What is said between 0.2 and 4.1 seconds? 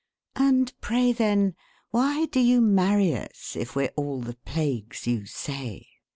And pray, then, why do you marry us, If we're